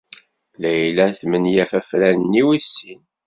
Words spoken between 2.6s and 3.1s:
sin.